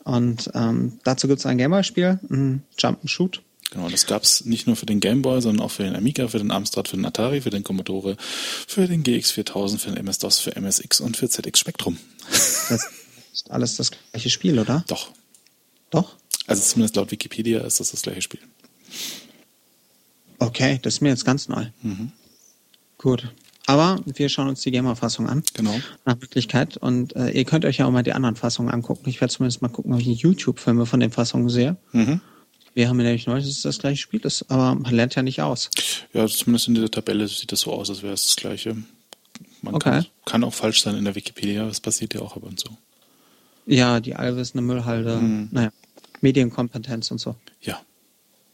[0.05, 3.43] Und ähm, dazu gibt es ein Gameboy-Spiel, ein Jump and Shoot.
[3.71, 6.29] Genau, das gab es nicht nur für den Game Boy, sondern auch für den Amiga,
[6.29, 10.39] für den Amstrad, für den Atari, für den Commodore, für den GX4000, für den MS-DOS,
[10.41, 11.99] für MSX und für ZX Spectrum.
[12.31, 12.91] Das
[13.33, 14.85] ist alles das gleiche Spiel, oder?
[14.89, 15.13] Doch.
[15.91, 16.17] Doch?
[16.49, 18.41] Also zumindest laut Wikipedia ist das das gleiche Spiel.
[20.41, 21.67] Okay, das ist mir jetzt ganz neu.
[21.83, 22.11] Mhm.
[22.97, 23.33] Gut.
[23.67, 25.43] Aber wir schauen uns die Gamer-Fassung an.
[25.53, 25.79] Genau.
[26.07, 26.79] Nach Möglichkeit.
[26.79, 29.09] Und äh, ihr könnt euch ja auch mal die anderen Fassungen angucken.
[29.11, 31.77] Ich werde zumindest mal gucken, ob ich YouTube-Filme von den Fassungen sehe.
[31.93, 32.23] Mhm.
[32.73, 35.43] Wir haben nämlich neu, dass es das gleiche Spiel ist, aber man lernt ja nicht
[35.43, 35.69] aus.
[36.15, 38.77] Ja, zumindest in dieser Tabelle sieht das so aus, als wäre es das gleiche.
[39.63, 39.91] Man okay.
[39.91, 42.69] kann, kann, auch falsch sein in der Wikipedia, das passiert ja auch ab und zu.
[43.67, 45.49] Ja, die allwissende Müllhalde, mhm.
[45.51, 45.71] naja,
[46.21, 47.37] Medienkompetenz und so.
[47.61, 47.81] Ja.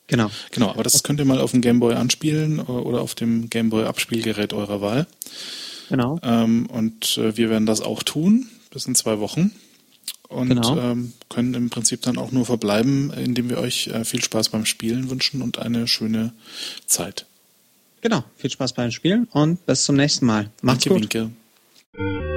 [0.07, 0.31] Genau.
[0.51, 4.53] Genau, aber das könnt ihr mal auf dem Gameboy anspielen oder auf dem Gameboy Abspielgerät
[4.53, 5.07] eurer Wahl.
[5.89, 6.19] Genau.
[6.23, 9.53] Ähm, und äh, wir werden das auch tun, bis in zwei Wochen.
[10.29, 10.79] Und genau.
[10.79, 14.67] ähm, können im Prinzip dann auch nur verbleiben, indem wir euch äh, viel Spaß beim
[14.67, 16.33] Spielen wünschen und eine schöne
[16.87, 17.27] Zeit.
[18.01, 20.51] Genau, viel Spaß beim Spielen und bis zum nächsten Mal.
[20.61, 21.15] Macht's Danke, gut.
[21.95, 22.34] Winke.